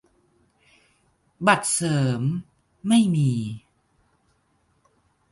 [1.47, 2.21] -บัตรเสริม:
[2.87, 3.31] ไม่มี